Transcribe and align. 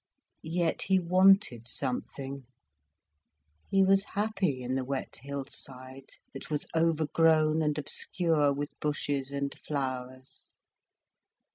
Yet 0.41 0.81
he 0.87 0.97
wanted 0.99 1.67
something. 1.67 2.47
He 3.69 3.83
was 3.83 4.03
happy 4.15 4.63
in 4.63 4.73
the 4.73 4.83
wet 4.83 5.17
hillside, 5.21 6.09
that 6.33 6.49
was 6.49 6.65
overgrown 6.75 7.61
and 7.61 7.77
obscure 7.77 8.51
with 8.51 8.79
bushes 8.79 9.31
and 9.31 9.53
flowers. 9.53 10.57